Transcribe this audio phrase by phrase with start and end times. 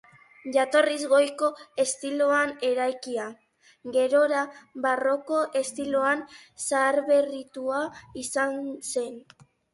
[0.53, 1.49] Jatorriz gotiko
[1.83, 3.25] estiloan eraikia,
[3.99, 4.41] gerora
[4.87, 6.25] barroko estiloan
[6.67, 7.85] zaharberritua
[8.25, 8.59] izan
[8.97, 9.17] zen.